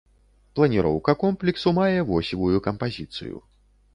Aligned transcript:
Планіроўка 0.59 1.15
комплексу 1.25 1.75
мае 1.79 1.99
восевую 2.09 2.57
кампазіцыю. 2.71 3.37